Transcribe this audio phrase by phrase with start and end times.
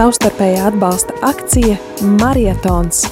[0.00, 1.74] savstarpējā atbalsta akcija
[2.22, 3.02] Marietons.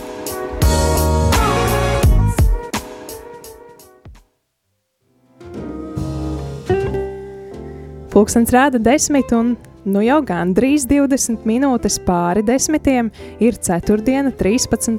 [8.09, 9.51] Pulkstens rāda desmit un
[9.85, 14.97] nu jau gandrīz 20 minūtes pāri desmitiem ir ceturtdiena 13.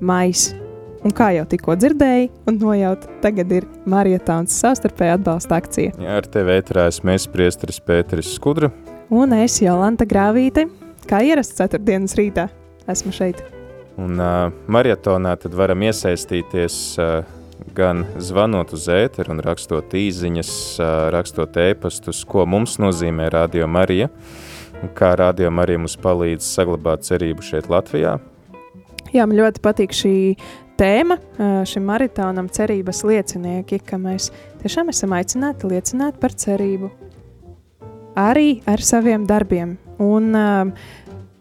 [0.00, 0.46] maijs.
[1.04, 5.92] Un kā jau tikko dzirdēji, un nojaut, tagad ir Marietāns savstarpēja atbalsta akcija.
[6.00, 8.72] Jā, ar tevi ētrās mēs priesteris Pēteris Skudra.
[9.12, 10.64] Un es Jolanta Grāvīte,
[11.08, 12.48] kā ierasts ceturtdienas rītā,
[12.90, 13.42] esmu šeit.
[13.96, 17.24] Un uh, marietonā tad varam iesaistīties uh,
[17.76, 20.50] gan zvanot uz ēteru un rakstot īziņas,
[20.80, 24.10] uh, rakstot ēpastus, ko mums nozīmē Radio Marija,
[24.98, 28.18] kā Radio Marija mums palīdz saglabāt cerību šeit Latvijā.
[29.14, 30.14] Jā, man ļoti patīk šī
[30.76, 31.16] tēma
[31.64, 34.28] šim maratonam cerības liecinieki, ka mēs
[34.60, 36.90] tiešām esam aicināti liecināt par cerību.
[38.16, 39.76] Arī ar saviem darbiem.
[40.00, 40.72] Un um,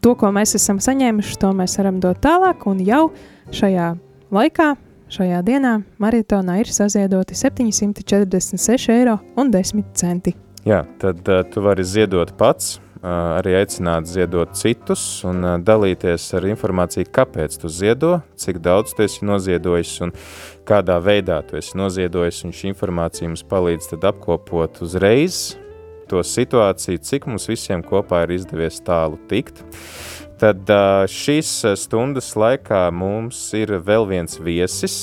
[0.03, 2.67] to, ko mēs esam saņēmuši, to mēs varam dot tālāk.
[2.67, 3.09] Un jau
[3.55, 3.93] šajā
[4.35, 4.71] laikā,
[5.15, 10.35] šajā dienā, maratonā ir saziedoti 746 eiro un 10 centi.
[10.65, 17.09] Jā, tad uh, tu vari ziedot pats, arī aicināt ziedot citus un dalīties ar informāciju,
[17.13, 20.13] kāpēc tu ziedo, cik daudz tu esi noziedojis un
[20.65, 25.53] kādā veidā tu esi noziedojis, un šī informācija mums palīdz apkopot uzreiz
[26.09, 29.63] to situāciju, cik mums visiem kopā ir izdevies tālu tikt.
[30.41, 30.67] Tad
[31.11, 34.97] šīs stundas laikā mums ir vēl viens viesis.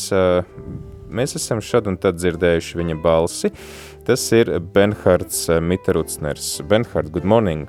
[1.12, 3.52] Mēs esam šad un tad dzirdējuši viņa balsi.
[4.04, 6.58] Tas ir Benhards Mitterucners.
[6.68, 7.68] Benhard, good morning!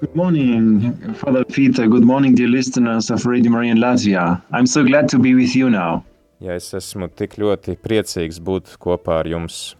[0.00, 1.86] Good morning, Father Peter.
[1.88, 4.42] Good morning, dear listeners of Radio Maria in Latvia.
[4.52, 6.04] I'm so glad to be with you now.
[6.40, 9.72] Ja es esmu tik ļoti priecīgs būt kopā ar jums,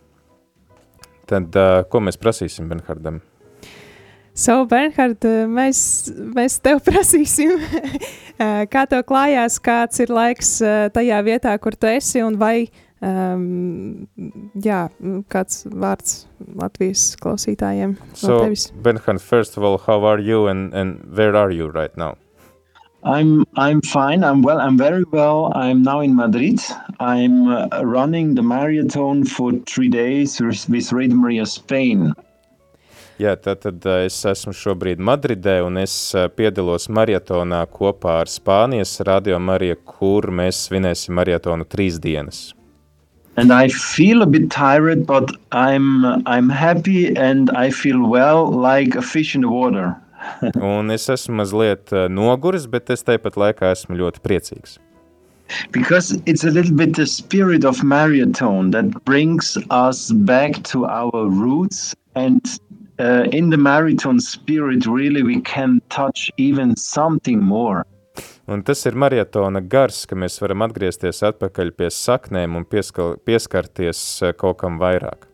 [1.28, 3.20] tad uh, ko mēs prasīsim Benhardam?
[4.36, 5.78] So, Bernhard, mēs,
[6.36, 7.54] mēs tev prasīsim,
[8.68, 10.58] kā tev klājās, kāds ir laiks
[10.92, 12.66] tajā vietā, kur tu esi, un vai
[13.04, 14.06] Um,
[14.64, 14.86] jā,
[15.28, 16.22] kāds vārds
[16.56, 18.38] Latvijas klausītājiem so?
[18.80, 22.16] Benhan, first of all, how are you and, and where are you right now?
[23.06, 24.24] I'm I'm fine.
[24.24, 24.58] I'm well.
[24.58, 25.52] I'm very well.
[25.54, 26.58] I'm now in Madrid.
[26.98, 32.12] I'm uh, running the marathon for three days with, Radio Maria Spain.
[33.16, 38.28] Jā, tad, tad uh, es esmu šobrīd Madridē un es uh, piedalos maratonā kopā ar
[38.28, 42.50] Spānijas radio Mariju, kur mēs svinēsim maratonu trīs dienas
[43.36, 48.96] and I feel a bit tired, but I'm I'm happy and I feel well like
[48.96, 49.96] a fish in the water.
[50.74, 54.78] un es esmu mazliet uh, noguris, bet es tāpat laikā esmu ļoti priecīgs.
[55.70, 61.28] Because it's a little bit the spirit of marathon that brings us back to our
[61.28, 62.58] roots and
[62.98, 67.84] uh, in the marathon spirit really we can touch even something more.
[68.46, 74.02] Un tas ir maratona gars, ka mēs varam atgriezties atpakaļ pie saknēm un pieskal, pieskarties
[74.22, 75.26] eh, kaut kam vairāk.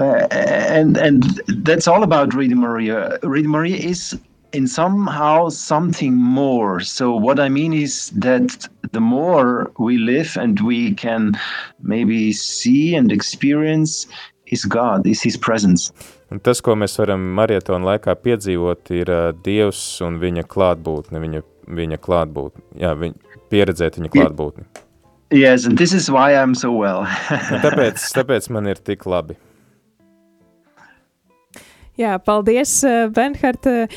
[0.00, 3.18] Uh, and and that's all about Reading Maria.
[3.22, 4.18] Reading Maria is
[4.52, 6.80] in somehow something more.
[6.80, 11.38] So what I mean is that the more we live and we can
[11.82, 14.06] maybe see and experience
[14.46, 15.92] is God, is His presence.
[16.30, 21.42] Un tas, ko mēs varam maratona laikā piedzīvot, ir uh, Dievs un viņa klātbūtne, viņa
[21.70, 24.66] viņa klātbūtni, jā, viņa, pieredzēt viņa klātbūtni.
[25.30, 27.04] Yes, and this is why I'm so well.
[27.64, 29.36] tāpēc, tāpēc man ir tik labi.
[31.98, 33.90] Jā, paldies, eh, Benhard.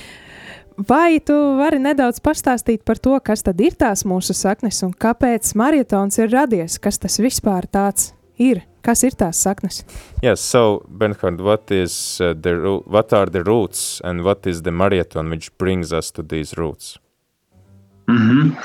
[0.77, 5.53] Vai tu vari nedaudz pastāstīt par to, kas tad ir tās mūsu saknes un kāpēc
[5.55, 6.79] maratons ir radies?
[6.81, 8.63] Kas tas vispār tāds ir?
[8.81, 9.83] Kas ir tās saknes?
[10.23, 14.71] Yes, so Bernhard, what is uh, the what are the roots and what is the
[14.71, 16.97] marathon which brings us to these roots?
[18.09, 18.57] Mm-hmm.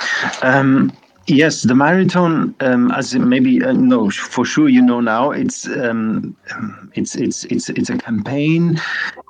[0.42, 0.90] Um,
[1.28, 6.36] yes, the marathon, um, as maybe uh, no, for sure you know now, it's um,
[6.94, 8.80] it's it's it's it's a campaign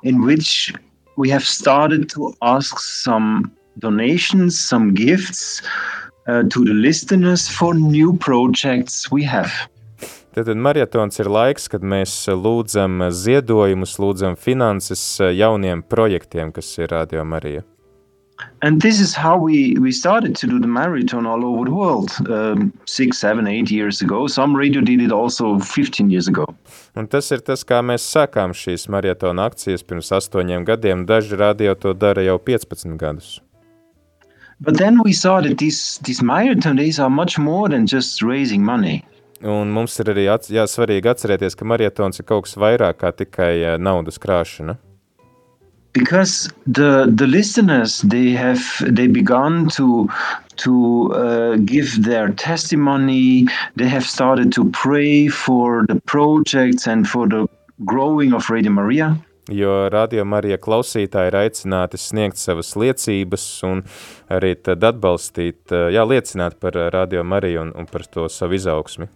[0.03, 0.73] in which
[1.17, 5.61] we have started to ask some donations, some gifts
[6.27, 9.51] uh, to the listeners for new projects we have.
[10.35, 17.25] Tātad maratons ir laiks, kad mēs lūdzam ziedojumus, lūdzam finanses jauniem projektiem, kas ir Radio
[17.25, 17.65] Marija.
[18.61, 22.11] And this is how we, we started to do the marathon all over the world
[22.29, 24.27] um, six, seven, eight years ago.
[24.27, 26.45] Some radio did it also 15 years ago.
[26.95, 31.05] Un tas ir tas, kā mēs sākām šīs maratona akcijas pirms astoņiem gadiem.
[31.07, 33.39] Daži radio to dara jau 15 gadus.
[34.59, 38.63] But then we saw that these, these marathon days are much more than just raising
[38.63, 39.05] money.
[39.39, 43.13] Un mums ir arī ats, jā, svarīgi atcerēties, ka maratons ir kaut kas vairāk kā
[43.15, 44.75] tikai naudas krāšana.
[45.93, 48.61] Because the the listeners they have
[48.95, 50.07] they begun to
[50.55, 57.27] to uh, give their testimony they have started to pray for the projects and for
[57.27, 57.47] the
[57.85, 59.17] growing of radio maria
[59.49, 63.83] jo radio Marija klausītāji ir aicināti sniegt savas liecības un
[64.29, 69.09] arī tad atbalstīt, jā, liecināt par radio Mariju un, un par to savu izaugsmi.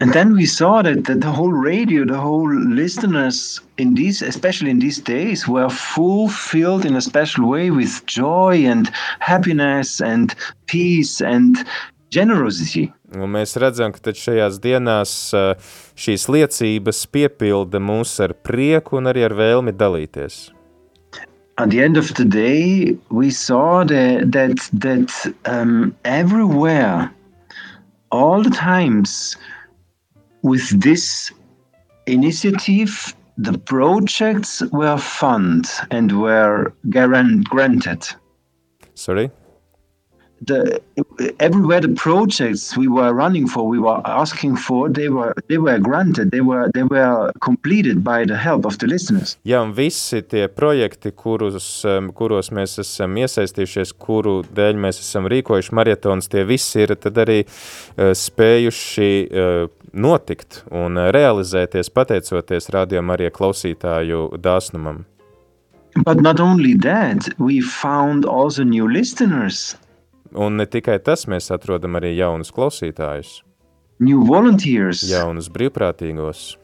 [0.00, 4.70] And then we saw that, that the whole radio, the whole listeners in these, especially
[4.70, 8.90] in these days, were fulfilled in a special way with joy and
[9.20, 10.34] happiness and
[10.66, 11.64] peace and
[12.10, 12.92] generosity.
[13.12, 15.12] Un mēs redzam, ka šajās dienās
[16.00, 20.48] šīs liecības piepilda mūs ar prieku un arī ar vēlmi dalīties.
[21.58, 27.12] At the end of the day, we saw that that, that um, everywhere,
[28.10, 29.36] all the times,
[30.42, 31.32] with this
[32.06, 36.72] initiative, the projects were funded and were
[37.44, 38.06] granted.
[38.94, 39.30] Sorry?
[40.44, 40.80] The,
[41.38, 45.78] everywhere the projects we were running for, we were asking for, they were they were
[45.78, 49.36] granted, they were they were completed by the help of the listeners.
[49.46, 51.68] Jā, un visi tie projekti, kurus,
[52.18, 57.44] kuros mēs esam iesaistījušies, kuru dēļ mēs esam rīkojuši marietons, tie visi ir tad arī
[57.44, 65.04] uh, spējuši uh, notikt un realizēties pateicoties rādījumam arī klausītāju dāsnumam.
[66.04, 69.76] But not only that, we found also new listeners.
[70.32, 73.42] Un ne tikai tas, mēs atrodam arī jaunus klausītājus.
[74.00, 75.04] New volunteers.
[75.06, 76.56] Jaunus brīvprātīgos.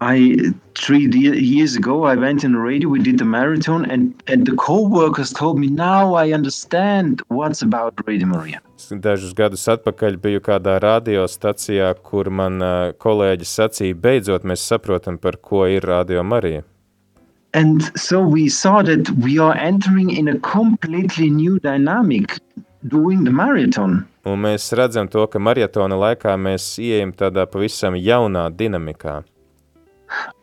[0.00, 2.88] I three years ago I went in the radio.
[2.88, 8.00] We did the marathon, and and the co-workers told me now I understand what's about
[8.06, 8.62] Radio Maria.
[8.90, 15.36] Dažus gadus atpakaļ biju kādā radiostacijā, kur man uh, kolēģis sacīja, beidzot mēs saprotam, par
[15.36, 16.64] ko ir Radio Marija.
[17.52, 22.38] And so we saw that we are entering in a completely new dynamic
[22.86, 24.06] doing the marathon.
[24.24, 29.22] Un mēs redzam to, ka maratona laikā mēs ieejam tādā pavisam jaunā dinamikā.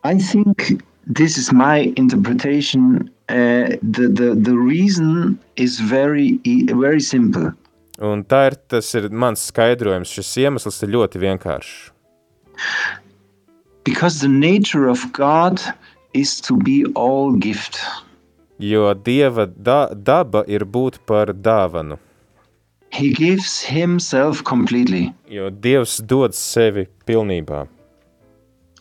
[0.04, 3.10] I think this is my interpretation.
[3.30, 6.40] Uh, the, the, the reason is very,
[6.74, 7.54] very simple.
[8.00, 10.12] Un tā ir, tas ir mans skaidrojums.
[10.12, 11.78] Šis iemesls ir ļoti vienkāršs.
[13.84, 15.62] Because the nature of God
[16.14, 17.80] is to be all gift.
[18.60, 22.00] Jo Dieva da, daba ir būt par dāvanu.
[22.92, 25.14] He gives himself completely.
[25.30, 27.68] Jo Dievs dod sevi pilnībā.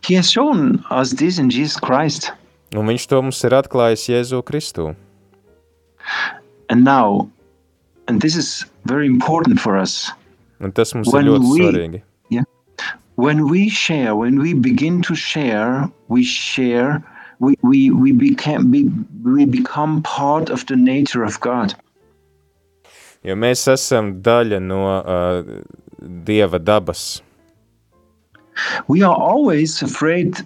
[0.07, 2.33] He has shown us this in Jesus Christ.
[2.75, 4.95] Un viņš to mums ir atklājis Jēzu Kristu.
[6.71, 7.29] And now,
[8.09, 10.11] and this is very important for us.
[10.61, 12.03] Un tas mums when ir ļoti we, svarīgi.
[12.31, 12.47] Yeah.
[13.17, 17.03] When we share, when we begin to share, we share,
[17.39, 18.91] we, we, we, became, we,
[19.25, 21.75] we become part of the nature of God.
[23.27, 25.43] Jo mēs esam daļa no uh,
[26.27, 27.23] Dieva dabas.
[28.87, 30.37] We are always afraid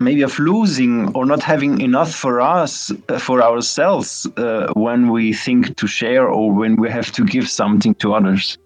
[0.00, 5.32] maybe of losing or not having enough for us, uh, for ourselves, uh, when we
[5.32, 8.58] think to share or when we have to give something to others.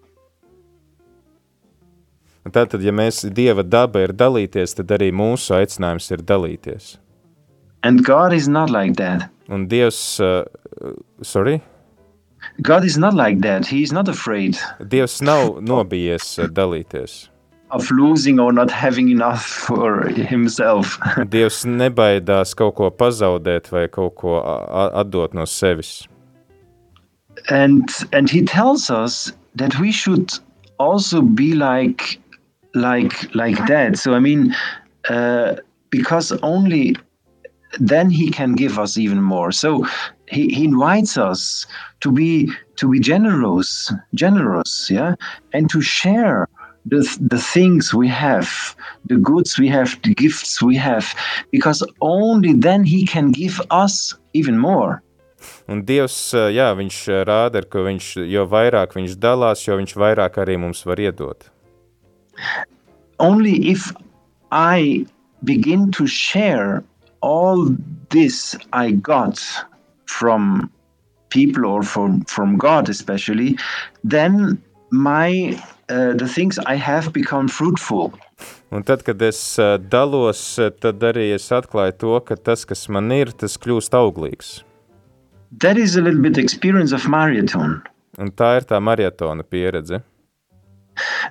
[2.47, 6.95] Tātad, ja mēs Dieva daba ir dalīties, tad arī mūsu aicinājums ir dalīties.
[7.87, 9.29] And God is not like that.
[9.49, 10.43] Un Dievs, uh,
[11.21, 11.61] sorry?
[12.61, 13.65] God is not like that.
[13.65, 14.57] He is not afraid.
[14.81, 17.29] Dievs nav nobijies uh, dalīties.
[17.71, 20.99] of losing or not having enough for himself.
[21.33, 24.37] Dievs nebaidās kaut ko pazaudēt vai kaut ko
[25.03, 26.07] atdot no sevis.
[27.49, 30.31] And and he tells us that we should
[30.77, 32.19] also be like
[32.73, 33.97] like like that.
[33.97, 34.55] So I mean,
[35.09, 35.55] uh,
[35.89, 36.95] because only
[37.79, 39.51] then he can give us even more.
[39.51, 39.85] So
[40.27, 41.65] he, he invites us
[42.01, 45.15] to be to be generous, generous, yeah,
[45.53, 46.47] and to share
[46.89, 51.13] the, the things we have, the goods we have, the gifts we have,
[51.51, 55.01] because only then He can give us even more.
[55.69, 60.57] Un Dievs, jā, viņš rāda, ka viņš, jo vairāk viņš dalās, jo viņš vairāk arī
[60.57, 61.49] mums var iedot.
[63.19, 63.91] Only if
[64.51, 65.05] I
[65.43, 66.83] begin to share
[67.21, 67.69] all
[68.09, 69.39] this I got
[70.05, 70.71] from
[71.29, 73.57] people or from, from God especially,
[74.03, 75.59] then my
[75.89, 78.13] uh, the things I have become fruitful.
[78.71, 82.87] Un tad, kad es uh, dalos, uh, tad arī es atklāju to, ka tas, kas
[82.91, 84.49] man ir, tas kļūst auglīgs.
[85.63, 87.81] That is a little bit experience of marathon.
[88.19, 90.01] Un tā ir tā maratona pieredze.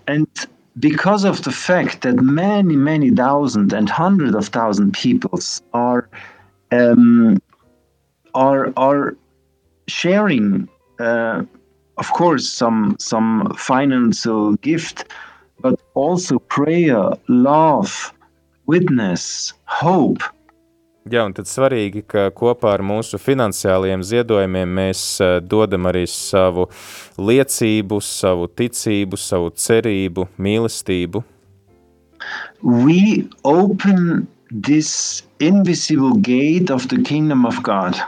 [0.06, 6.08] And because of the fact that many, many thousand and hundreds of thousand peoples are
[6.70, 7.40] um,
[8.34, 9.16] are are
[9.88, 10.68] sharing,
[10.98, 11.42] uh,
[11.96, 15.04] of course, some some financial gift,
[15.60, 18.12] but also prayer, love,
[18.66, 20.22] witness, hope.
[21.06, 26.64] Jā, un tad svarīgi, ka kopā ar mūsu finansiālajiem ziedojumiem mēs uh, dodam arī savu
[27.14, 31.22] liecību, savu ticību, savu cerību, mīlestību.
[32.66, 38.02] We open this invisible gate of the kingdom of God.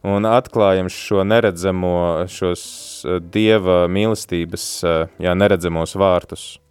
[0.00, 1.92] Un atklājam šo neredzamo,
[2.32, 2.64] šos
[3.04, 6.61] uh, dieva mīlestības, uh, jā, neredzamos vārtus.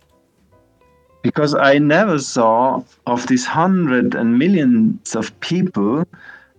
[1.22, 6.06] Because I never saw of these hundred and millions of people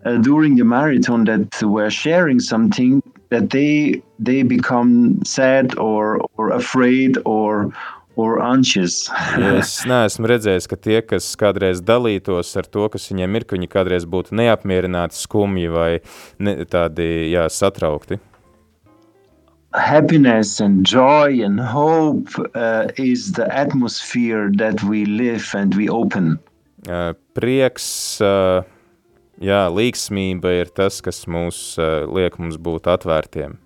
[0.04, 6.50] uh, during the marathon that were sharing something that they they become sad or or
[6.50, 7.72] afraid or
[8.16, 9.08] or anxious.
[9.58, 13.70] es neesmu redzējis, ka tie, kas kādreiz dalītos ar to, kas viņiem ir, ka viņi
[13.72, 15.90] kādreiz būtu neapmierināti, skumji vai
[16.38, 18.20] ne, tādi jā, satraukti.
[19.74, 26.38] Happiness and joy and hope uh, is the atmosphere that we live and we open.
[26.88, 28.62] Uh, prieks, uh,
[29.40, 33.58] jā, līgsmība ir tas, kas mūs uh, liek mums būt atvērtiem.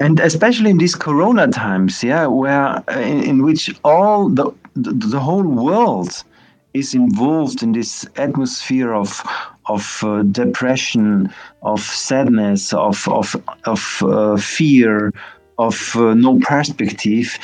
[0.00, 4.92] And especially in these corona times, yeah, where uh, in, in which all the, the
[4.92, 6.24] the whole world
[6.72, 9.22] is involved in this atmosphere of
[9.66, 15.12] of uh, depression, of sadness, of of of uh, fear,
[15.58, 17.38] of uh, no perspective.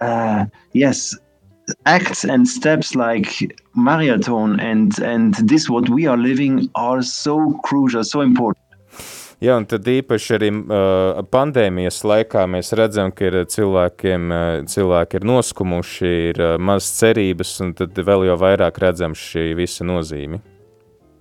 [0.00, 1.16] Uh, yes,
[1.84, 8.04] acts and steps like marathon and and this what we are living are so crucial,
[8.04, 8.62] so important.
[9.36, 15.20] Jā, un tad īpaši arī uh, pandēmijas laikā mēs redzam, ka ir cilvēkiem, uh, cilvēki
[15.20, 20.40] ir noskumuši, ir uh, maz cerības, un tad vēl jau vairāk redzam šī visa nozīme.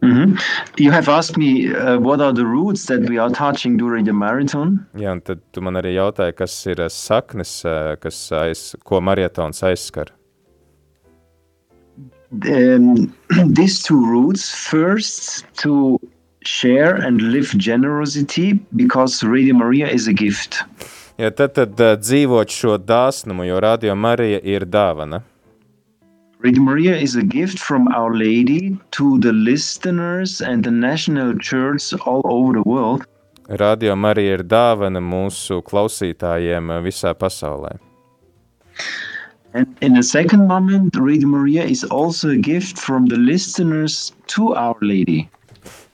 [0.01, 0.39] Mm -hmm.
[0.77, 4.13] You have asked me uh, what are the roots that we are touching during the
[4.13, 4.85] marathon.
[4.93, 9.63] Jā, un tad tu man arī jautāji, kas ir saknes, uh, kas aiz, ko maratons
[9.63, 10.07] aizskar.
[12.31, 13.13] Um,
[13.57, 15.99] these two roots first to
[16.43, 20.63] share and live generosity because Radio Maria is a gift.
[21.17, 25.21] Jā, tad, tad uh, dzīvot šo dāsnumu, jo Radio Marija ir dāvana.
[26.39, 31.93] Radio Maria is a gift from Our Lady to the listeners and the national church
[32.05, 33.05] all over the world.
[33.47, 37.77] Radio Marija ir dāvana mūsu klausītājiem visā pasaulē.
[39.53, 44.53] And in a second moment, Radio Maria is also a gift from the listeners to
[44.53, 45.29] Our Lady.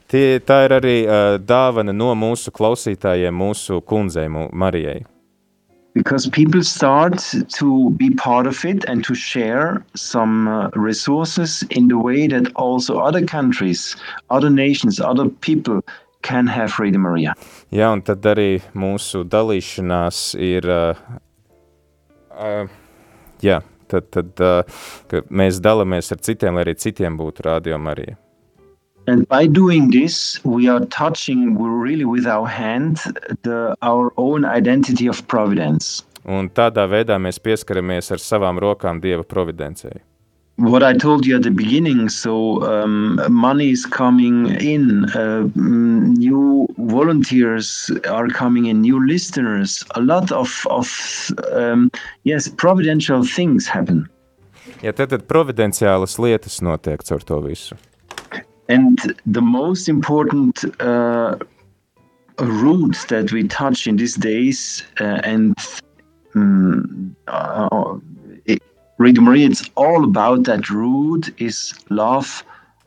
[0.08, 5.04] Tie, tā ir arī uh, dāvana no mūsu klausītājiem, mūsu kundzei, Marijai.
[5.94, 7.22] Because people start
[7.58, 12.50] to be part of it and to share some uh, resources in the way that
[12.56, 13.94] also other countries,
[14.30, 15.82] other nations, other people
[16.22, 17.34] can have Radio Maria.
[17.72, 20.96] Jā, un tad arī mūsu dalīšanās ir, uh,
[22.32, 22.66] uh,
[23.44, 23.60] jā,
[23.92, 28.16] tad, tad uh, mēs dalāmies ar citiem, lai arī citiem būtu Radio Marija.
[29.06, 32.98] And by doing this, we are touching really with our hand
[33.42, 36.04] the, our own identity of providence.
[36.24, 39.98] Un tādā veidā mēs pieskaramies ar savām rokām Dieva providencei.
[40.56, 46.68] What I told you at the beginning, so um, money is coming in, uh, new
[46.78, 50.86] volunteers are coming in, new listeners, a lot of, of
[51.52, 51.90] um,
[52.22, 54.06] yes, providential things happen.
[54.82, 57.74] Ja tad, tad providenciālas lietas notiek caur to visu.
[58.68, 61.36] And the most important uh,
[62.38, 65.54] that we touch in these days, uh, and
[66.34, 67.98] um, uh,
[68.46, 68.62] it,
[68.98, 72.44] Maria, it's all about that route is love,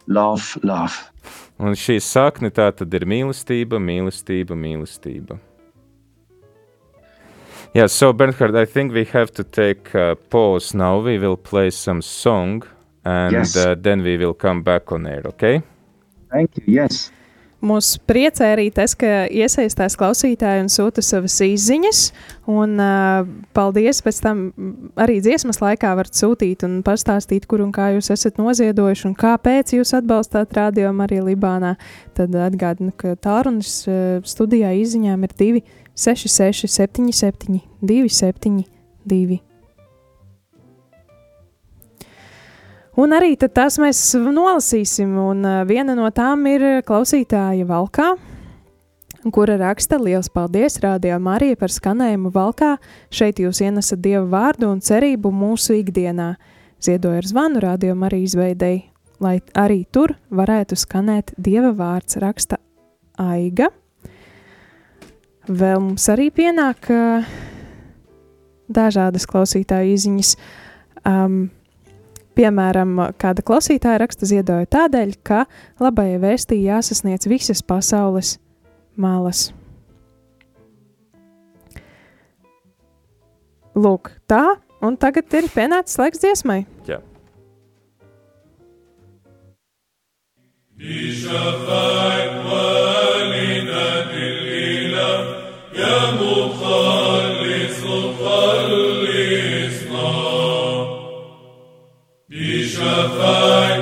[0.07, 1.11] love, love.
[1.59, 5.39] Un šī sakne tā tad ir mīlestība, mīlestība, mīlestība.
[7.73, 10.99] Yeah, so Bernhard, I think we have to take a pause now.
[10.99, 12.63] We will play some song
[13.05, 13.55] and Yes.
[13.55, 15.61] uh, then we will come back on air, okay?
[16.31, 16.65] Thank you.
[16.67, 17.11] Yes.
[17.65, 22.01] Mūs priecē arī tas, ka iesaistās klausītāji un sūta savas izziņas.
[22.51, 23.25] Un, uh,
[23.57, 24.03] paldies!
[24.05, 24.43] Pēc tam
[25.01, 29.73] arī dziesmas laikā varat sūtīt un pastāstīt, kur un kā jūs esat noziedojuši un kāpēc
[29.77, 31.73] jūs atbalstāt radio arī Libānā.
[32.13, 39.41] Tad atgādinu, ka tālrunis uh, studijā izziņām ir 266, 77, 272.
[42.95, 48.13] Un arī tās mēs nolasīsim, un uh, viena no tām ir klausītāja Valkā,
[49.35, 52.77] kura raksta Liels paldies Radio Marija par skanējumu Valkā.
[53.11, 56.35] Šeit jūs ienesat Dievu vārdu un cerību mūsu ikdienā.
[56.79, 58.85] Ziedoju ar zvanu Radio Marija izveidēji,
[59.19, 62.61] lai arī tur varētu skanēt Dieva vārds raksta
[63.19, 63.73] Aiga.
[65.47, 67.27] vēl mums arī pienāk uh,
[68.71, 70.35] dažādas klausītāju izziņas.
[71.05, 71.49] Um,
[72.38, 75.44] piemēram, kāda klausītāja raksta ziedoju tādēļ, ka
[75.82, 78.38] labajai vēstī jāsasniedz visas pasaules
[78.96, 79.50] malas.
[83.76, 86.64] Lūk, tā, un tagad ir pienācis laiks dziesmai.
[86.88, 87.00] Jā.
[90.80, 95.14] بشفاعة والدة الإله
[95.76, 97.80] يا مخلص
[98.20, 98.93] خلصنا
[102.75, 103.74] Shafar.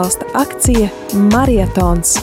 [0.00, 2.14] Atbalsta akcija Marietons.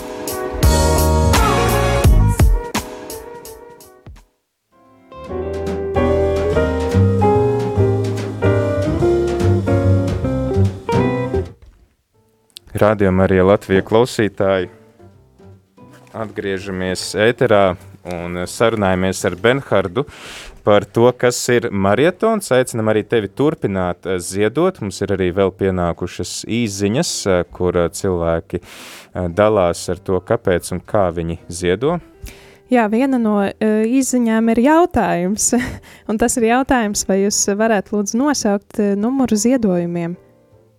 [12.78, 14.72] Rādījumā arī Latvijas klausītāji.
[16.18, 17.76] Atgriežamies ēterā
[18.10, 20.08] un sarunājamies ar Benhardu
[20.68, 22.50] par to, kas ir marietons.
[22.52, 24.82] Aicinam arī tevi turpināt eh, ziedot.
[24.84, 28.60] Mums ir arī vēl pienākušas īziņas, eh, kur eh, cilvēki
[29.38, 31.96] dalās ar to, kāpēc un kā viņi ziedo.
[32.68, 33.54] Jā, viena no uh,
[33.88, 35.46] izziņām ir jautājums.
[36.12, 40.18] un tas ir jautājums, vai jūs varētu lūdzu nosaukt uh, numuru ziedojumiem.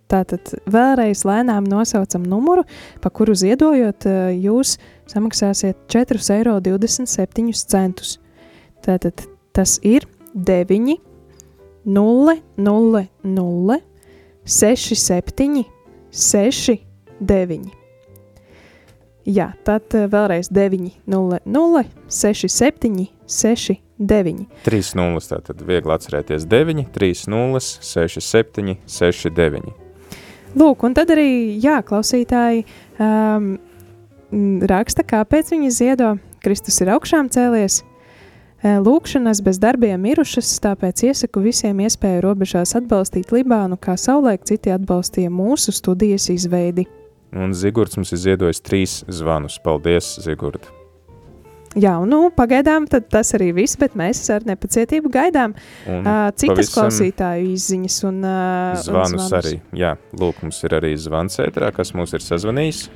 [0.09, 2.67] Tātad vēlreiz lēnām nosaucam numuru,
[3.01, 4.77] pa kuru ziedojot, uh, jūs
[5.09, 8.15] samaksāsiet 4,27 eiro.
[8.85, 10.97] Tātad tas ir 9,
[11.85, 13.79] 0, 0, 0,
[14.45, 15.65] 6, 7,
[16.11, 16.79] 6,
[17.19, 17.69] 9.
[19.29, 24.47] Jā, tad eh, vēlreiz 9, 0, 0, 6, 7, 6, 9.
[24.65, 29.73] 3 nulles, tātad viegli atcerēties 9, 3 nulles, 6, 7, 6, 9.
[30.57, 32.63] Lūk, un tad arī, jā, klausītāji
[32.97, 33.51] um,
[34.65, 36.15] raksta, kāpēc viņi ziedo.
[36.41, 37.83] Kristus ir augšām cēlies,
[38.59, 45.31] Lūkšanas bez darbiem mirušas, tāpēc iesaku visiem iespēju robežās atbalstīt Libānu, kā savulaik citi atbalstīja
[45.31, 46.83] mūsu studijas izveidi.
[47.31, 49.61] Un Zigords mums ir ziedojis trīs zvanus.
[49.63, 50.67] Paldies, Zigord!
[51.77, 55.53] Jā, un nu, pagaidām tad tas arī viss, bet mēs ar nepacietību gaidām
[55.85, 59.53] Un uh, citas klausītāju izziņas un, uh, Zvanus, un arī.
[59.77, 62.87] Jā, lūk, mums ir arī zvans ētrā, kas mums ir sazvanījis.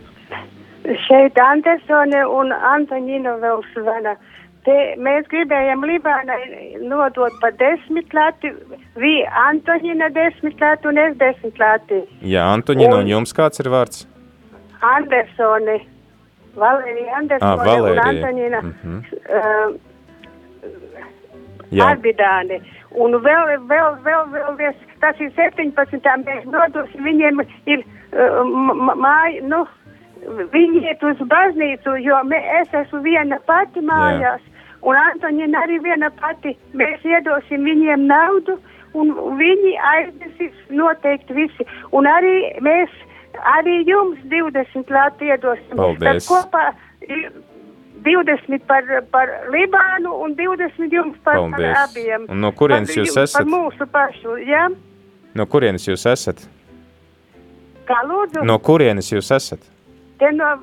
[1.06, 4.18] Šeit Andersone un Antonina vēl zvana.
[4.64, 8.52] Te mēs gribējām Libānai nodot pa desmit lati,
[8.96, 12.00] vi Antonina desmit lati un es desmit lati.
[12.24, 14.06] Jā, Antoņina, Un- un jums kāds ir vārds?
[14.82, 15.82] Andersone,
[16.56, 17.92] Valērija Andersone Ah, Valērija.
[17.92, 18.98] un Antonina Mhm.
[19.30, 19.74] uh,
[21.74, 22.60] Jā, Arbidāni.
[22.92, 26.24] Un vēl, vēl, vēl, vēl, vēl, tas ir 17.
[26.24, 27.80] mēs nodosim, viņiem ir
[28.14, 28.44] uh,
[28.96, 29.66] māja, nu,
[30.54, 34.40] viņi iet uz baznīcu, jo mē, es esmu viena pati mājās,
[34.84, 36.56] un Antonina arī viena pati.
[36.74, 38.58] Mēs iedosim viņiem naudu,
[38.94, 41.66] un viņi aiznesīs noteikti visi.
[41.92, 42.90] Un arī mēs,
[43.58, 45.76] arī jums 20 lati iedosim.
[45.78, 46.28] Paldies.
[46.28, 46.74] Tad kopā
[47.08, 47.30] i-
[48.04, 51.78] 20 par, par Libānu un 20 jums par, par Paldies.
[51.86, 52.26] abiem.
[52.30, 53.38] Un no kurienes Par jūs esat?
[53.38, 54.66] Par mūsu pašu, jā?
[55.36, 56.44] No kurienes jūs esat?
[57.88, 58.44] Kā lūdzu?
[58.44, 59.60] No kurienes jūs esat?
[60.22, 60.54] Te no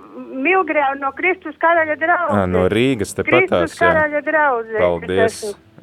[0.45, 2.39] Milgrēva, no Kristus karaļa draudzes.
[2.39, 3.89] Ā, no Rīgas tepatās, Kristus jā.
[3.89, 4.79] karaļa draudzes.
[4.79, 5.41] Paldies.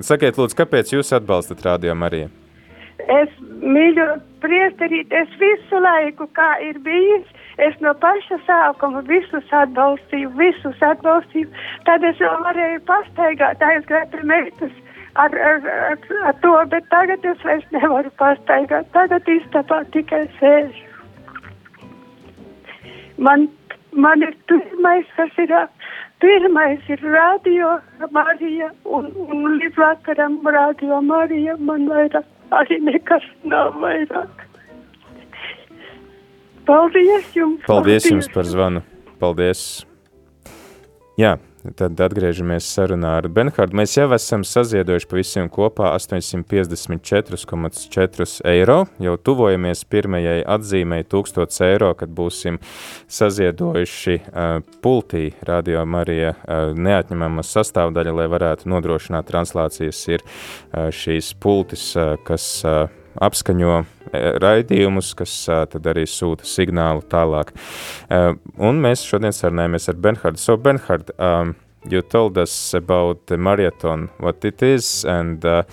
[0.07, 2.31] Sakiet, lūdzu, kāpēc jūs atbalstat Radio Mariju?
[2.97, 4.07] Es mīlu
[4.41, 7.27] priesterīt, es visu laiku, kā ir bijis,
[7.61, 11.49] es no paša sākuma visus atbalstīju, visus atbalstīju.
[11.85, 14.75] Tad es vēl varēju pastaigāt, aizgāt ar meitas
[15.17, 18.89] ar, ar, ar, ar to, bet tagad es vairs nevaru pastaigāt.
[18.93, 20.85] Tagad istabā tikai sēžu.
[23.17, 23.47] Man,
[23.97, 25.53] man ir pirmais, kas ir,
[26.23, 27.77] pirmais ir radio
[28.11, 34.45] Marija, un, un līdz vakaram radio Marija man vairāk arī nekas nav vairāk.
[36.67, 37.63] Paldies jums!
[37.67, 38.83] Paldies jums par zvanu.
[39.21, 39.61] Paldies.
[41.17, 41.37] Jā,
[41.75, 43.75] tad atgriežamies sarunā ar Benhārdu.
[43.79, 48.77] Mēs jau esam saziedojuši pa visiem kopā 854,4 eiro.
[49.03, 52.55] Jau tuvojamies pirmajai atzīmei 1000 eiro, kad būsim
[53.11, 54.23] saziedojuši uh,
[54.83, 56.39] pultī Radio Marija uh,
[56.77, 59.99] neatņemama sastāvdaļa, lai varētu nodrošināt translācijas.
[60.13, 60.29] Ir uh,
[60.93, 62.73] šīs pultis, uh, kas uh,
[63.21, 67.53] apskaņo eh, raidījumus, kas tad arī sūta signālu tālāk.
[68.09, 70.41] Un mēs šodien sarunājamies ar Benhardu.
[70.41, 71.55] So, Benhard, um,
[71.89, 75.63] you told us about the marathon, what it is, and uh,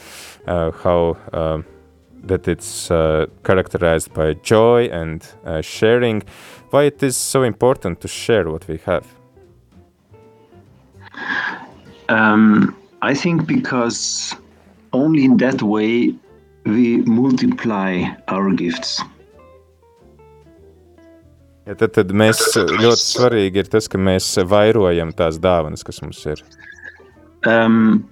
[0.46, 1.62] uh, how uh,
[2.24, 2.88] that it's
[3.44, 5.26] characterized by joy and
[5.62, 6.22] sharing.
[6.70, 9.06] Why it is so important to share what we have?
[12.08, 14.34] Um, I think because
[14.92, 16.14] only in that way
[16.64, 19.02] we multiply our gifts.
[21.64, 26.20] Ja tad, tad mēs ļoti svarīgi ir tas, ka mēs vairojam tās dāvanas, kas mums
[26.28, 26.42] ir.
[27.48, 28.04] Um,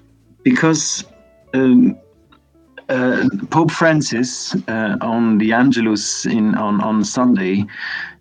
[0.44, 1.04] because
[1.52, 1.94] um,
[2.88, 7.64] uh, Pope Francis uh, on the Angelus in on, on Sunday,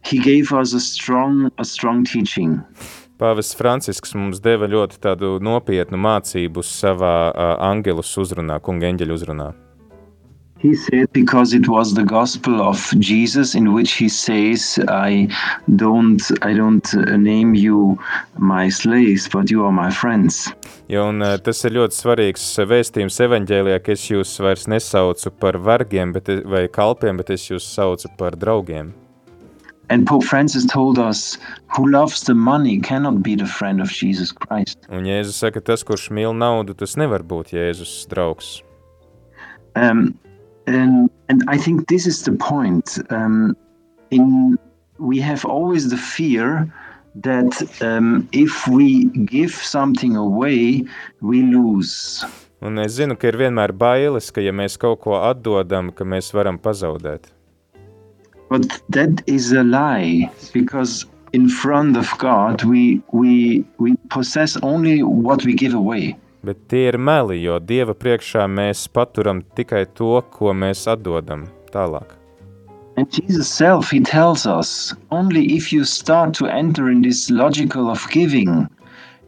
[0.03, 2.59] he gave us a strong a strong teaching.
[3.21, 9.51] Pāvests Francisks mums deva ļoti tādu nopietnu mācību savā uh, angelus uzrunā, kunga eņģeļu uzrunā.
[10.61, 15.27] He said because it was the gospel of Jesus in which he says, "I
[15.75, 17.97] don't I don't uh, name you
[18.37, 20.53] my slaves, but you are my friends."
[20.87, 25.57] Ja, un, uh, tas ir ļoti svarīgs vēstījums evaņģēlijā, ka es jūs vairs nesaucu par
[25.57, 28.93] vergiem bet, vai kalpiem, bet es jūs saucu par draugiem.
[29.89, 31.39] And Pope Francis told us,
[31.75, 35.83] "Who loves the money cannot be the friend of Jesus Christ." Un Jēzus saka, tas,
[35.83, 38.61] kurš mīl naudu, tas nevar būt Jēzus draugs.
[39.75, 40.13] Um,
[40.71, 42.99] and, and I think this is the point.
[43.09, 43.55] Um,
[44.11, 44.57] in
[44.97, 46.71] we have always the fear
[47.15, 50.83] that um, if we give something away,
[51.21, 52.23] we lose.
[52.61, 56.29] Un es zinu, ka ir vienmēr bailes, ka ja mēs kaut ko atdodam, ka mēs
[56.37, 57.31] varam pazaudēt.
[58.49, 65.01] But that is a lie because in front of God we we we possess only
[65.01, 66.15] what we give away.
[66.43, 72.17] Bet tie ir meli, jo Dieva priekšā mēs paturam tikai to, ko mēs atdodam tālāk.
[72.97, 77.89] And Jesus self he tells us only if you start to enter in this logical
[77.89, 78.67] of giving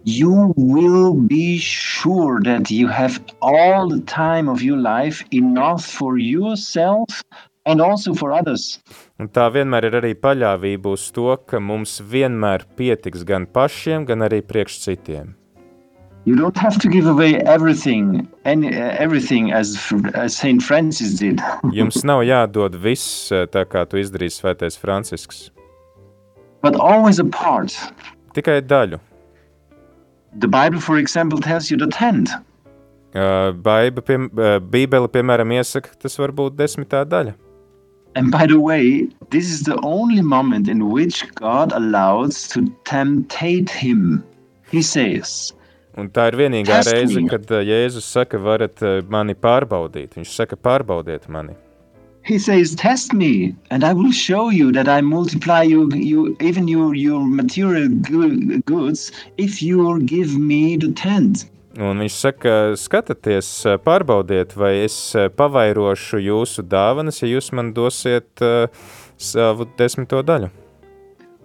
[0.04, 6.17] you will be sure that you have all the time of your life enough for
[6.17, 7.23] yourself
[7.65, 8.80] and also for others.
[9.19, 14.28] Un tā vienmēr ir arī paļāvība uz to, ka mums vienmēr pietiks gan pašiem, gan
[14.28, 15.36] arī priekš citiem.
[16.25, 21.38] You don't have to give away everything, any, uh, everything as, as Saint Francis did.
[21.75, 25.49] Jums nav jādod viss, eh, tā kā tu izdarīji Svētais Francisks.
[26.63, 27.75] but always a part.
[28.33, 28.99] Tikai daļu.
[30.39, 32.31] The Bible, for example, tells you the tenth.
[33.13, 37.36] Uh, Baiba, pie, uh, Bībele, piemēram, iesaka, tas var būt desmitā daļa.
[38.15, 43.69] And by the way, this is the only moment in which God allows to temptate
[43.69, 44.23] him.
[44.71, 45.53] He says,
[45.93, 50.15] Un tā ir vienīgā Test reize, kad uh, Jēzus saka, varat uh, mani pārbaudīt.
[50.17, 51.53] Viņš saka, pārbaudiet mani.
[52.25, 56.67] He says, Test me, and I will show you that I multiply you, you even
[56.67, 57.89] your, your material
[58.65, 61.45] goods if you give me the tenth.
[61.77, 64.97] Un viņš saka, skatieties, uh, pārbaudiet, vai es
[65.38, 68.69] pavairošu jūsu dāvanas, ja jūs man dosiet uh,
[69.17, 70.49] savu desmito daļu.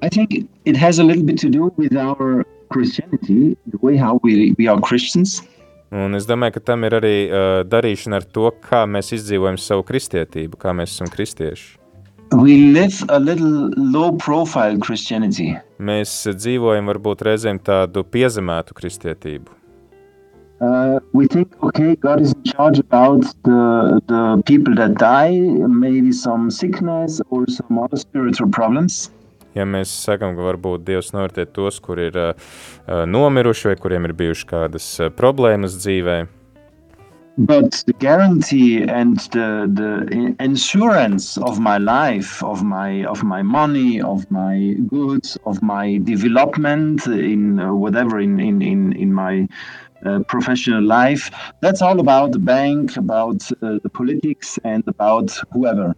[0.01, 4.21] I think it has a little bit to do with our Christianity, the way how
[4.23, 5.43] we, we are Christians.
[5.91, 9.87] Un es domāju, ka tam ir arī uh, darīšana ar to, kā mēs izdzīvojam savu
[9.89, 11.79] kristietību, kā mēs esam kristieši.
[12.37, 15.55] We live a little low profile Christianity.
[15.81, 19.55] Mēs dzīvojam varbūt reizēm tādu piezemētu kristietību.
[20.61, 25.31] Uh, we think, okay, God is in charge about the, the people that die,
[25.69, 29.11] maybe some sickness or some other spiritual problems.
[29.57, 32.35] Ja mēs sakām, ka varbūt Dievs novērtē tos, kur ir uh,
[33.09, 36.19] nomiruši vai kuriem ir bijušas kādas uh, problēmas dzīvē,
[37.39, 44.03] But the guarantee and the, the insurance of my life, of my of my money,
[44.03, 49.47] of my goods, of my development in uh, whatever in in in, in my
[50.05, 51.31] uh, professional life,
[51.61, 55.95] that's all about the bank, about uh, the politics, and about whoever.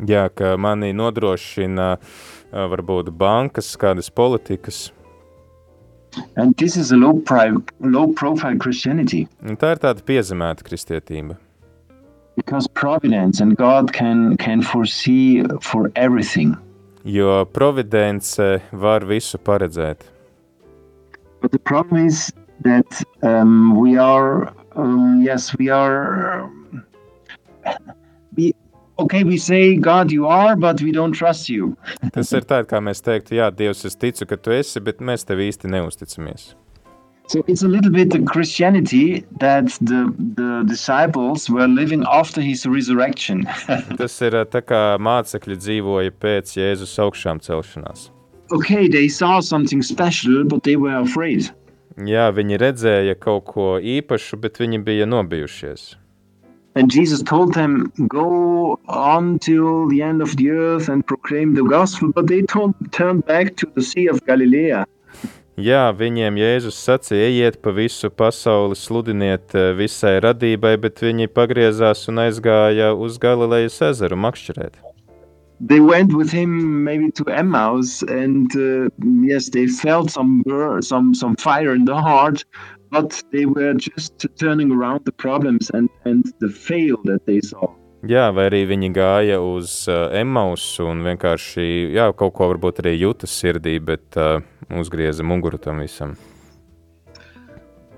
[0.00, 2.04] jā, ka mani nodrošina uh,
[2.52, 4.90] varbūt bankas, kādas politikas.
[6.36, 7.22] And this is a low
[7.78, 11.36] low profile Christianity Un tā ir tāda piezemēta kristietība.
[12.36, 16.56] because providence and God can can foresee for everything.
[17.04, 20.00] Jo providence var visu paredzēt.
[21.40, 22.32] But the problem is
[22.64, 26.50] that um, we are, um, yes, we are.
[29.00, 31.76] Okay, we say, God, you are, but we don't trust you.
[32.14, 35.26] Tas ir tā, kā mēs teiktu, jā, Dievs, es ticu, ka tu esi, bet mēs
[35.28, 36.54] tev īsti neusticamies.
[37.30, 42.66] So it's a little bit the Christianity that the, the disciples were living after his
[42.66, 43.46] resurrection.
[44.00, 48.10] Tas ir ā, tā kā mācekļi dzīvoja pēc Jēzus augšām celšanās.
[48.52, 51.50] okay, they saw something special, but they were afraid.
[52.00, 55.99] Jā, viņi redzēja kaut ko īpašu, bet viņi bija nobijušies.
[56.76, 61.64] And Jesus told them, Go on till the end of the earth and proclaim the
[61.64, 64.84] gospel, but they turned back to the Sea of Galilee.
[65.60, 72.06] Jā, viņiem Jēzus sacīja, ejiet pa visu pasauli, sludiniet eh, visai radībai, bet viņi pagriezās
[72.08, 74.78] un aizgāja uz Galilejas ezeru makšķerēt.
[75.60, 78.88] They went with him maybe to Emmaus, and uh,
[79.20, 82.46] yes, they felt some bur- some some fire in the heart,
[82.90, 87.68] but they were just turning around the problems and and the fail that they saw.
[88.00, 92.94] Jā, vai arī viņi gāja uz uh, Emausu un vienkārši jā, kaut ko varbūt arī
[92.96, 94.40] jūtas sirdī, bet uh,
[94.72, 96.16] uzgrieza muguru tam visam.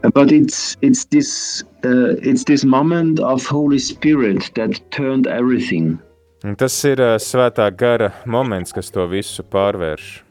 [0.02, 6.00] But it's it's this uh, it's this moment of Holy Spirit that turned everything.
[6.42, 10.24] Un tas ir uh, svētā gara moments, kas to visu pārvērš.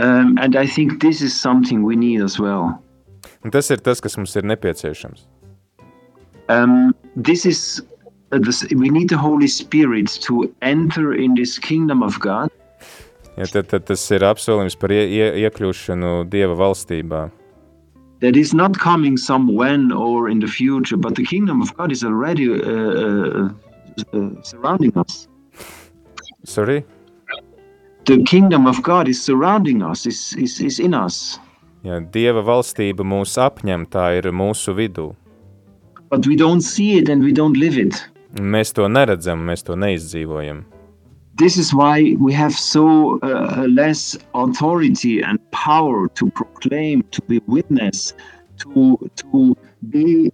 [0.00, 2.80] Um, and I think this is something we need as well.
[3.44, 5.26] Un tas ir tas, kas mums ir nepieciešams.
[6.48, 7.82] Um, this is
[8.32, 12.50] uh, this, we need the Holy Spirit to enter in this kingdom of God,
[13.36, 17.30] Ja, tad, tad tas ir apsolījums par ie, ie, iekļūšanu Dieva valstībā.
[18.20, 21.90] that is not coming some when or in the future, but the kingdom of God
[21.92, 23.48] is already uh, uh,
[24.14, 25.28] uh, surrounding us.
[26.44, 26.84] Sorry?
[28.06, 31.38] The kingdom of God is surrounding us, is, is, is in us,
[31.84, 35.12] Ja, Dieva valstība mūs apņem, tā ir mūsu vidū.
[36.10, 37.94] but we don't see it and we don't live it.
[38.38, 40.64] Un Mēs to neredzam, mēs to neizdzīvojam.
[41.36, 47.40] This is why we have so uh, less authority and power to proclaim, to be
[47.48, 48.14] witness,
[48.58, 49.56] to to
[49.90, 50.30] be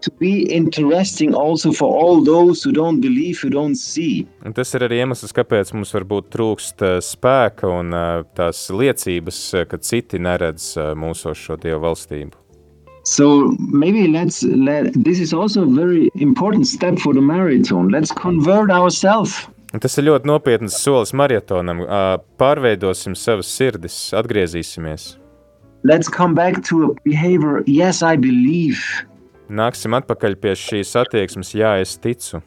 [0.00, 4.26] to be interesting also for all those who don't believe, who don't see.
[4.44, 9.40] Un tas ir arī iemesls, kāpēc mums varbūt trūkst eh, spēka un eh, tās liecības,
[9.54, 12.34] eh, ka citi neredz mūsos šo Dieva valstību.
[13.06, 17.88] So maybe let's let this is also a very important step for the marathon.
[17.88, 19.46] Let's convert ourselves.
[19.74, 21.84] Un tas ir ļoti nopietns solis maratonam.
[21.86, 25.14] Ā, Pārveidosim savas sirdis, atgriezīsimies.
[25.84, 27.62] Let's come back to a behavior.
[27.66, 29.06] Yes, I believe
[29.48, 32.42] Nāksim atpakaļ pie šīs attieksmes, jā, es ticu,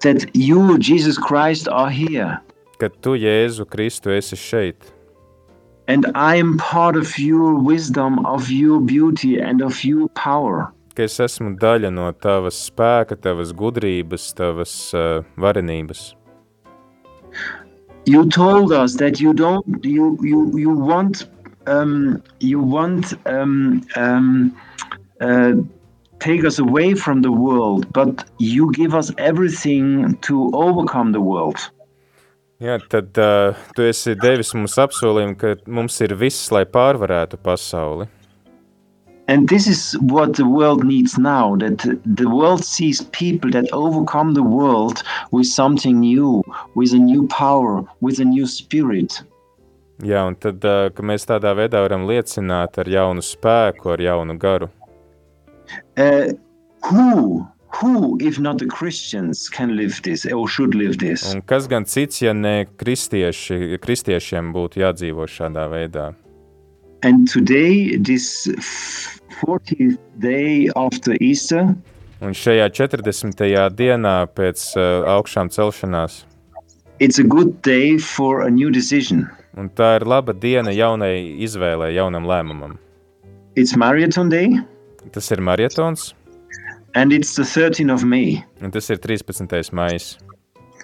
[0.00, 2.40] that you, Jesus Christ, are here.
[2.80, 4.88] ka tu, Jēzu Kristu, esi šeit.
[5.88, 10.70] And I am part of your wisdom, of your beauty, and of your power.
[10.94, 16.14] Ka es esmu daļa no tavas spēka, tavas gudrības, tavas uh, varenības.
[18.06, 21.28] You told us that you don't, you you you want,
[21.66, 24.56] um, you want, um, um,
[25.20, 25.52] uh,
[26.20, 31.58] take us away from the world, but you give us everything to overcome the world.
[32.60, 38.04] Jā, tad uh, tu esi devis mums apsolījumu, ka mums ir viss, lai pārvarētu pasauli.
[39.30, 44.34] And this is what the world needs now that the world sees people that overcome
[44.34, 46.42] the world with something new,
[46.74, 49.22] with a new power, with a new spirit.
[50.02, 54.36] Jā, un tad, uh, ka mēs tādā veidā varam liecināt ar jaunu spēku, ar jaunu
[54.40, 54.68] garu.
[56.00, 56.32] Uh,
[56.88, 61.26] who, who, if not the Christians, can live this or should live this?
[61.34, 66.06] Un kas gan cits, ja ne kristieši, kristiešiem būtu jādzīvo šādā veidā?
[67.02, 68.48] And today, this
[69.42, 71.74] 40th day after Easter,
[72.20, 73.38] Un šajā 40.
[73.72, 76.18] dienā pēc uh, augšām celšanās,
[77.00, 79.24] it's a good day for a new decision.
[79.56, 82.76] un tā ir laba diena jaunai izvēlei, jaunam lēmumam.
[83.56, 84.60] It's Marathon Day,
[85.12, 86.14] Tas ir maratons,
[86.94, 88.44] and it's the 13th of May.
[88.62, 89.72] un tas ir 13.
[89.72, 90.18] maijs.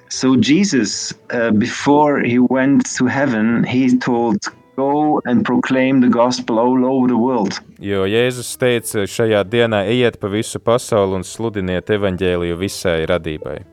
[0.09, 4.39] So Jesus, uh, before he went to heaven, he told,
[4.77, 10.21] "Go and proclaim the gospel all over the world." Jo Jēzus teica, šajā dienā ejiet
[10.21, 13.65] pa visu pasauli un sludiniet evaņģēliju visai radībai.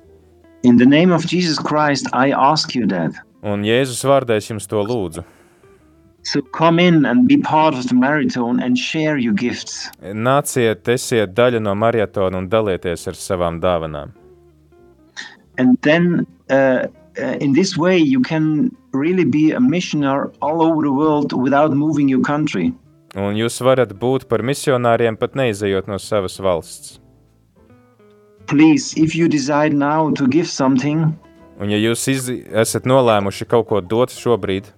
[0.64, 3.12] In the name of Jesus Christ, I ask you that.
[3.44, 5.24] Un Jēzus vārdā es jums to lūdzu.
[6.24, 9.90] So come in and be part of the marathon and share your gifts.
[10.02, 14.14] Nāciet, esiet daļa no maratona un dalieties ar savām dāvanām.
[15.58, 16.88] And then, uh,
[17.20, 21.74] uh, in this way, you can really be a missioner all over the world without
[21.74, 22.72] moving your country.
[23.16, 27.00] Un jūs varat būt par misionāriem pat neizejot no savas valsts.
[28.48, 31.14] Please, if you decide now to give something,
[31.62, 34.72] Un ja jūs iz, esat nolēmuši kaut ko dot šobrīd,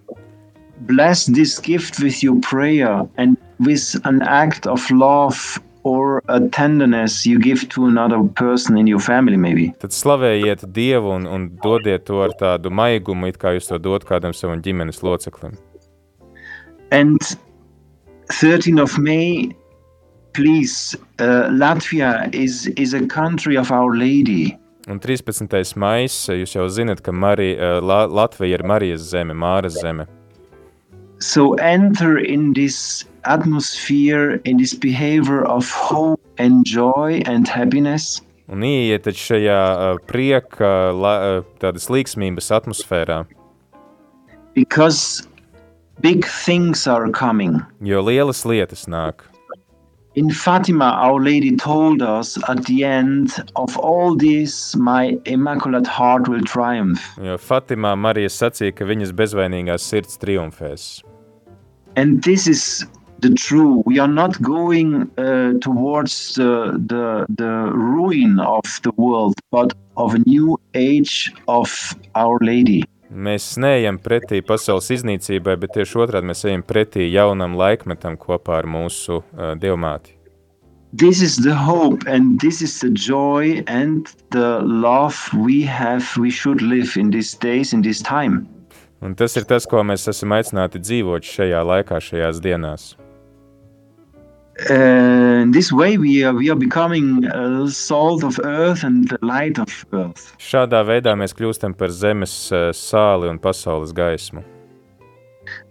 [0.81, 7.25] bless this gift with your prayer and with an act of love or a tenderness
[7.25, 9.69] you give to another person in your family, maybe.
[9.79, 14.07] tad slavējiet Dievu un, un dodiet to ar tādu maigumu, it kā jūs to dot
[14.09, 15.53] kādam savam ģimenes loceklim.
[16.91, 17.21] And
[18.33, 19.55] 13th of May,
[20.33, 24.57] please, uh, Latvia is, is a country of Our Lady.
[24.89, 25.49] Un 13.
[25.81, 30.05] maijs, jūs jau zinat, ka Marija, La, Latvija ir Marijas zeme, Māras zeme.
[31.25, 38.21] So enter in this atmosphere, in this behavior of hope and joy and happiness.
[38.47, 43.23] Un ieiet šajā uh, prieka, la, uh, tādas līksmības atmosfērā,
[44.53, 45.25] because
[45.99, 47.57] big things are coming.
[47.81, 49.25] jo lielas lietas nāk.
[50.13, 56.29] In Fatima, Our Lady told us at the end of all this, my Immaculate Heart
[56.29, 57.01] will triumph.
[57.17, 61.01] Jo Fatimā Marija sacīja, ka viņas bezvainīgās sirds triumfēs.
[61.95, 62.85] And this is
[63.19, 63.83] the true.
[63.85, 70.15] We are not going uh, towards the, the, the ruin of the world, but of
[70.15, 72.83] a new age of Our Lady.
[73.15, 78.67] Mēs neejam pretī pasaules iznīcībai, bet tieši otrādi mēs ejam pretī jaunam laikmetam kopā ar
[78.67, 80.17] mūsu uh, dievmāti.
[80.91, 86.29] This is the hope and this is the joy and the love we have, we
[86.29, 88.47] should live in these days, in this time.
[89.03, 92.93] Un tas ir tas, ko mēs esam aicināti dzīvot šajā laikā, šajās dienās.
[94.69, 99.67] Uh, this way, we are, we are becoming uh, salt of earth and light of
[99.91, 100.31] earth.
[100.39, 104.45] Šādā veidā mēs kļūstam par zemes uh, sāli un pasaules gaismu.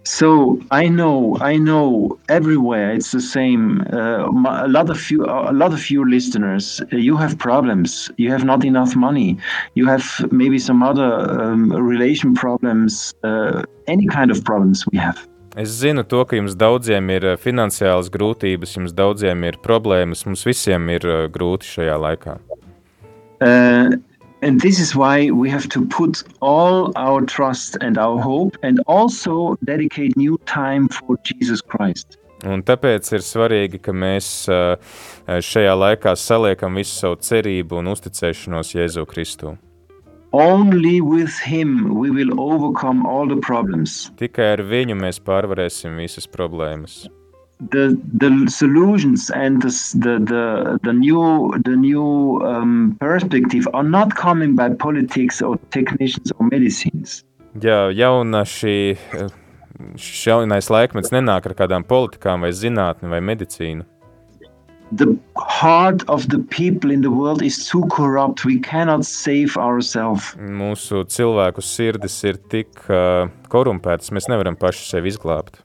[0.05, 3.81] So I know, I know everywhere it's the same.
[3.91, 4.29] Uh,
[4.63, 8.11] a lot of you, a lot of you listeners, uh, you have problems.
[8.17, 9.37] You have not enough money.
[9.73, 13.15] You have maybe some other um, relation problems.
[13.23, 15.27] Uh, any kind of problems we have.
[15.57, 20.43] Es zinu to, ka jums daudziem ir uh, finansiālas grūtības, jums daudziem ir problēmas, mums
[20.45, 22.33] visiem ir uh, grūti šajā laikā.
[23.39, 23.95] Uh,
[24.45, 28.79] and this is why we have to put all our trust and our hope, and
[28.85, 32.17] also dedicate new time for Jesus Christ.
[32.45, 34.75] Un tāpēc ir svarīgi, ka mēs uh,
[35.25, 39.55] šajā laikā saliekam visu savu cerību un uzticēšanos Jēzu Kristu.
[40.35, 44.11] Only with Him we will overcome all the problems.
[44.19, 47.05] Tikai ar viņu mēs pārvarēsim visas problēmas.
[47.59, 54.55] The the solutions and the the the, new the new um, perspective are not coming
[54.55, 57.23] by politics or technicians or medicines.
[57.55, 58.97] Jā, jauna šī,
[59.95, 63.85] šis jaunais laikmets nenāk ar kādām politikām, vai zinātni, vai medicīnu.
[64.91, 68.45] The heart of the people in the world is too corrupt.
[68.45, 70.35] We cannot save ourselves.
[70.35, 75.63] Mūsu cilvēku sirdis ir tik uh, korumpētas, mēs nevaram paši sevi izglābt.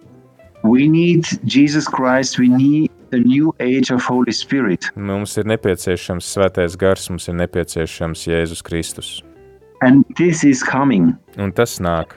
[0.62, 2.38] We need Jesus Christ.
[2.38, 4.90] We need a new age of Holy Spirit.
[4.94, 9.22] Mums ir nepieciešams svētais gars, mums ir nepieciešams Jēzus Kristus.
[9.80, 11.16] And this is coming.
[11.38, 12.12] Un tas nāk.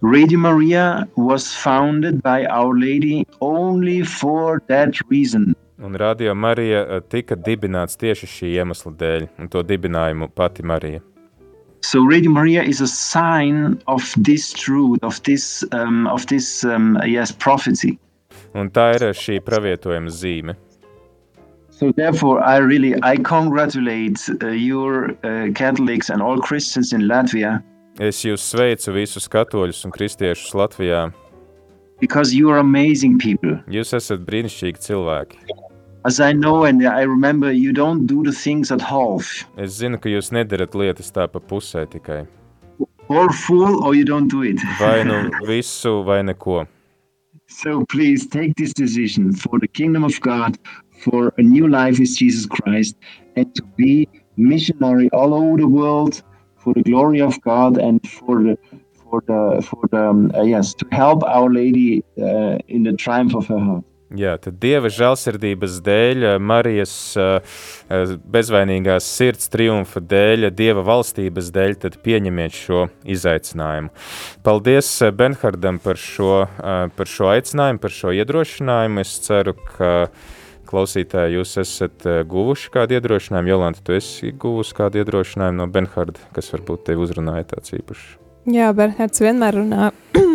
[0.00, 5.56] Radio Maria was founded by Our Lady only for that reason.
[5.82, 11.02] Un Radio Marija uh, tika dibināts tieši šī iemesla dēļ, un to dibinājumu pati Marija.
[11.80, 16.98] So Radio Maria is a sign of this truth, of this, um, of this, um,
[17.06, 17.98] yes, prophecy.
[18.54, 20.56] Un tā ir šī pravietojuma zīme.
[21.70, 27.62] So therefore, I really I congratulate uh, your uh, Catholics and all Christians in Latvia
[27.98, 31.12] Es jūs sveicu visus katoļus un kristiešus Latvijā.
[32.00, 33.58] because you are amazing people.
[33.66, 35.40] Jūs esat brīnišķīgi cilvēki.
[36.08, 39.26] As I know and I remember, you don't do the things at half,
[39.64, 42.26] Es zinu, ka jūs nedarat lietas tā pa pusē tikai.
[43.08, 44.58] or full, or you don't do it.
[44.78, 46.66] Vai nu visu, vai neko.
[47.48, 50.56] So please take this decision for the kingdom of God,
[51.04, 52.96] for a new life with Jesus Christ,
[53.36, 56.22] and to be missionary all over the world
[56.56, 58.56] for the glory of God and for the
[59.02, 63.34] for the for the um, uh, yes to help Our Lady uh, in the triumph
[63.34, 63.84] of her heart.
[64.16, 67.42] Jā, tad Dieva žēlsirdības dēļ, Marijas uh,
[67.92, 73.92] uh, bezvainīgās sirds triumfa dēļ, Dieva valstības dēļ, tad pieņemiet šo izaicinājumu.
[74.46, 79.04] Paldies Benhardam par šo, par šo aicinājumu, par šo iedrošinājumu.
[79.04, 79.92] Es ceru, ka
[80.68, 83.52] klausītāji jūs esat guvuši kādu iedrošinājumu.
[83.52, 88.08] Jolanta, tu esi guvusi kādu iedrošinājumu no Benharda, kas varbūt tevi uzrunāja tāds īpašs.
[88.48, 89.90] Jā, Bernhards vienmēr runā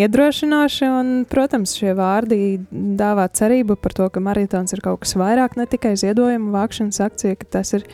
[0.00, 5.58] iedrošinoši, un, protams, šie vārdi dāvā cerību par to, ka maratons ir kaut kas vairāk,
[5.58, 7.86] ne tikai ziedojuma vākšanas akcija, ka tas ir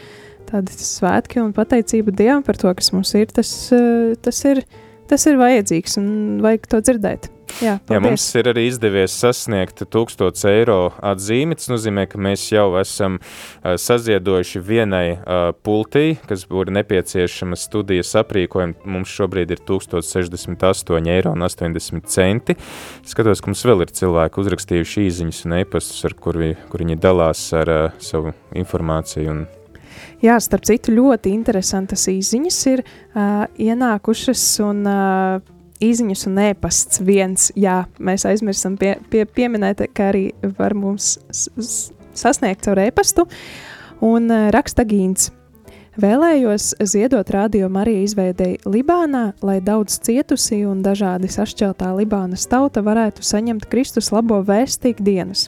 [0.51, 3.31] tādi svētki un pateicība Dievam par to, kas mums ir.
[3.35, 4.65] Tas, eh, tas ir,
[5.11, 6.11] tas ir vajadzīgs un
[6.45, 7.34] vajag to dzirdēt.
[7.63, 8.35] Jā, Jā, mums paldies.
[8.41, 11.55] ir arī izdevies sasniegt 1000 eiro atzīmi.
[11.59, 18.15] Tas nozīmē, ka mēs jau esam uh, saziedojuši vienai uh, pultī, kas būtu nepieciešama studijas
[18.19, 18.75] aprīkojuma.
[18.97, 21.35] Mums šobrīd ir 1068,80 eiro.
[23.05, 26.97] Skatos, ka mums vēl ir cilvēki uzrakstījuši īsiņas un e-pastus, ar kur, vi, kur viņi
[27.03, 29.29] dalās ar uh, savu informāciju.
[29.35, 29.47] Un,
[30.25, 37.51] Jā, starp citu, ļoti interesantas īsiņas ir uh, ienākušas un uh, īsiņas un ēpasts viens.
[37.59, 40.26] Jā, mēs aizmirstam pie, pie, pieminēt, ka arī
[40.59, 41.14] var mums
[42.14, 43.28] sasniegt caur ēpastu.
[44.05, 45.30] Un uh, raksta Gīns.
[45.95, 53.22] Vēlējos ziedot radio Mariju izveidēji Libānā, lai daudz cietusī un dažādi sašķeltā Libānas tauta varētu
[53.22, 55.47] saņemt Kristus labo vēstu ikdienas.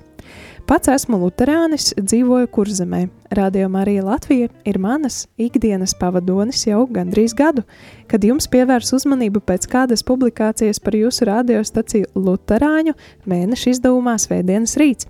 [0.67, 3.05] Pats esmu luterānis, dzīvoju kurzemē.
[3.39, 7.63] Radio Marija Latvija ir manas ikdienas pavadonis jau gandrīz gadu,
[8.11, 12.97] kad jums pievērs uzmanību pēc kādas publikācijas par jūsu radiostaciju Luterāņu
[13.31, 15.07] mēneša izdevumā Svētdienas rīts.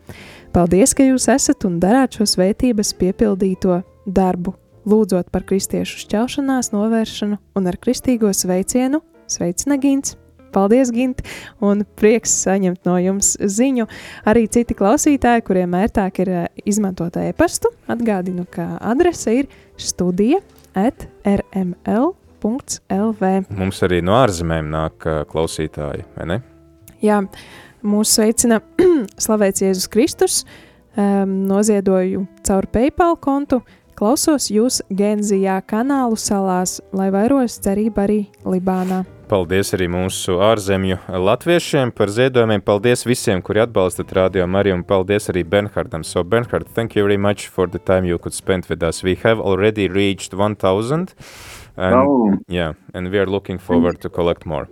[0.52, 7.40] Paldies, ka jūs esat un darāt šo svētības piepildīto darbu, lūdzot par kristiešu šķelšanās novēršanu
[7.56, 10.18] un ar kristīgo sveicienu Sveicina Gins!
[10.56, 11.20] Paldies, Gint,
[11.60, 13.84] un prieks saņemt no jums ziņu.
[14.28, 20.40] Arī citi klausītāji, kuriem ērtāk ir eh, izmantot e-pastu, atgādinu, ka adrese ir studija
[20.76, 21.76] at rml.lv.
[23.56, 26.38] mums arī no ārzemēm nāk uh, klausītāji, vai ne?
[27.04, 27.20] Jā,
[27.84, 28.60] mūs sveicina
[29.24, 30.38] Slavēts Jēzus Kristus,
[30.96, 33.60] um, noziedoju caur PayPal kontu,
[33.96, 39.04] klausos jūs Genzijā kanālu salās, lai vairos cerība arī Libānā.
[39.26, 42.62] Paldies arī mūsu ārzemju latviešiem par ziedojumiem.
[42.62, 46.04] Paldies visiem, kuri atbalstat Radio Mariju, un paldies arī Bernhardam.
[46.06, 49.02] So, Bernhard, thank you very much for the time you could spend with us.
[49.02, 51.14] We have already reached 1000.
[51.76, 52.38] And, Oh.
[52.46, 54.68] Yeah, and we are looking forward to collect more.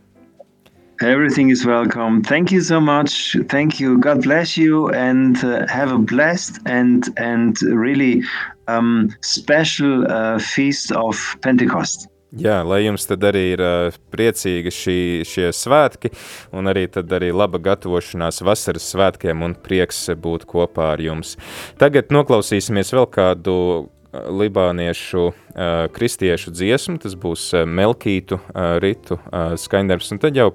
[1.02, 2.22] Everything is welcome.
[2.22, 3.36] Thank you so much.
[3.48, 3.98] Thank you.
[3.98, 8.22] God bless you, and uh, have a blessed and and really
[8.68, 12.06] um, special uh, feast of Pentecost.
[12.33, 16.11] Jā, lai jums tad arī ir uh, priecīgi šī, šie svētki,
[16.53, 21.39] un arī tad arī laba gatavošanās vasaras svētkiem, un prieks būt kopā ar jums.
[21.81, 23.87] Tagad noklausīsimies vēl kādu uh,
[24.29, 30.51] libāniešu uh, kristiešu dziesmu, tas būs uh, Melkītu uh, ritu uh, skaņdarbs, un tad jau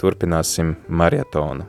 [0.00, 1.68] turpināsim marietonu.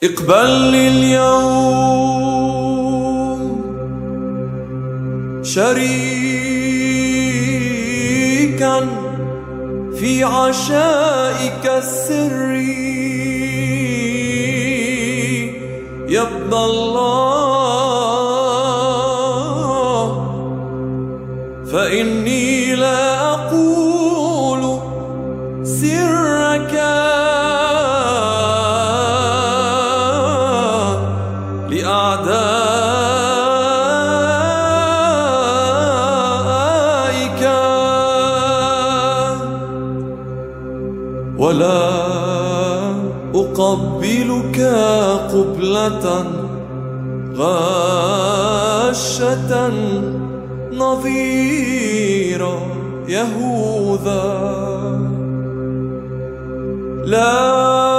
[0.00, 2.33] اقبل لي اليوم
[5.45, 6.35] شريكا
[9.99, 12.85] في عشائك السري.
[16.09, 16.95] يا ابن الله
[21.71, 24.79] فإني لا أقول
[25.63, 26.14] سرك
[43.75, 44.57] أقبلك
[45.33, 46.05] قبلة
[47.35, 48.71] غاشة
[50.73, 52.41] نظير
[53.07, 54.25] يهوذا.
[57.05, 57.94] لا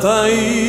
[0.00, 0.59] Matai